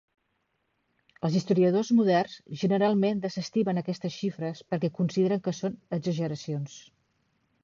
[1.27, 6.81] Els historiadors moderns generalment desestimen aquestes xifres perquè consideren que són exageracions.